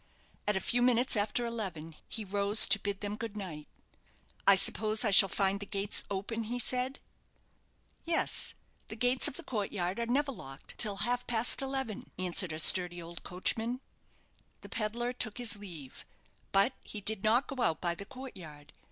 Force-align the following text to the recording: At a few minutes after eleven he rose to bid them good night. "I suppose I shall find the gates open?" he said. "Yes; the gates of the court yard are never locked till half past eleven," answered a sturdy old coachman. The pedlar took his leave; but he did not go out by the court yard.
At 0.47 0.55
a 0.55 0.59
few 0.59 0.81
minutes 0.81 1.15
after 1.15 1.45
eleven 1.45 1.95
he 2.07 2.25
rose 2.25 2.65
to 2.69 2.79
bid 2.79 3.01
them 3.01 3.15
good 3.15 3.37
night. 3.37 3.67
"I 4.47 4.55
suppose 4.55 5.05
I 5.05 5.11
shall 5.11 5.29
find 5.29 5.59
the 5.59 5.67
gates 5.67 6.03
open?" 6.09 6.45
he 6.45 6.57
said. 6.57 6.99
"Yes; 8.03 8.55
the 8.87 8.95
gates 8.95 9.27
of 9.27 9.37
the 9.37 9.43
court 9.43 9.71
yard 9.71 9.99
are 9.99 10.07
never 10.07 10.31
locked 10.31 10.75
till 10.79 10.95
half 11.05 11.27
past 11.27 11.61
eleven," 11.61 12.09
answered 12.17 12.51
a 12.51 12.57
sturdy 12.57 12.99
old 12.99 13.21
coachman. 13.21 13.79
The 14.61 14.69
pedlar 14.69 15.13
took 15.13 15.37
his 15.37 15.57
leave; 15.57 16.03
but 16.51 16.73
he 16.81 16.99
did 16.99 17.23
not 17.23 17.45
go 17.45 17.61
out 17.61 17.79
by 17.79 17.93
the 17.93 18.05
court 18.05 18.35
yard. 18.35 18.73